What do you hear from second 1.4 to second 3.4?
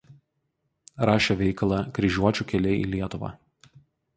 veikalą „Kryžiuočių keliai į Lietuvą“.